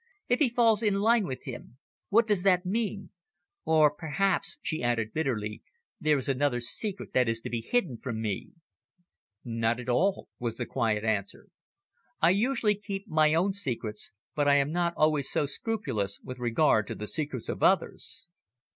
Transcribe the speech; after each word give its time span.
"If 0.27 0.39
he 0.39 0.49
falls 0.49 0.81
in 0.81 0.95
line 0.95 1.27
with 1.27 1.43
him. 1.43 1.77
What 2.09 2.25
does 2.25 2.41
that 2.41 2.65
mean? 2.65 3.11
Or 3.65 3.91
perhaps," 3.91 4.57
she 4.63 4.81
added 4.81 5.13
bitterly, 5.13 5.61
"this 5.99 6.23
is 6.23 6.27
another 6.29 6.59
secret 6.59 7.13
that 7.13 7.29
is 7.29 7.39
to 7.41 7.51
be 7.51 7.61
hidden 7.61 7.97
from 7.97 8.19
me." 8.19 8.53
"Not 9.45 9.79
at 9.79 9.89
all," 9.89 10.27
was 10.39 10.57
the 10.57 10.65
quiet 10.65 11.03
answer. 11.03 11.49
"I 12.19 12.31
usually 12.31 12.73
keep 12.73 13.07
my 13.07 13.35
own 13.35 13.53
secrets, 13.53 14.11
but 14.33 14.47
I 14.47 14.55
am 14.55 14.71
not 14.71 14.95
always 14.97 15.29
so 15.29 15.45
scrupulous 15.45 16.19
with 16.23 16.39
regard 16.39 16.87
to 16.87 16.95
the 16.95 17.05
secrets 17.05 17.47
of 17.47 17.61
others. 17.61 18.25